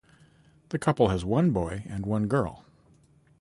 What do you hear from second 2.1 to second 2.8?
girl.